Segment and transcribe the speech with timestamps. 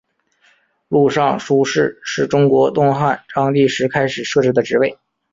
[0.87, 4.97] 录尚书事是中国东汉章帝时开始设置的职位。